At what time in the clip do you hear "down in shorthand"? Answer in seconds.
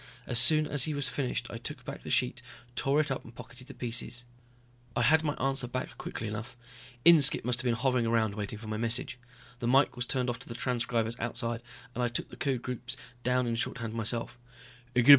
13.21-13.93